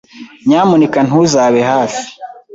[0.47, 2.03] Nyamuneka ntuzabe hafi.